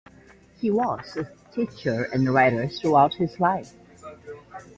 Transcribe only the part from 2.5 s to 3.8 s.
throughout his life.